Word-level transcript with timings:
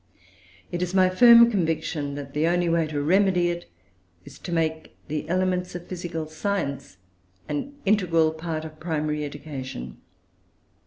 It 0.71 0.81
is 0.81 0.95
my 0.95 1.11
firm 1.11 1.51
conviction 1.51 2.15
that 2.15 2.33
the 2.33 2.47
only 2.47 2.67
way 2.67 2.87
to 2.87 2.99
remedy 3.03 3.51
it 3.51 3.69
is 4.25 4.39
to 4.39 4.51
make 4.51 4.97
the 5.09 5.29
elements 5.29 5.75
of 5.75 5.85
physical 5.85 6.25
science 6.25 6.97
an 7.47 7.75
integral 7.85 8.31
part 8.33 8.65
of 8.65 8.79
primary 8.79 9.23
education. 9.23 9.97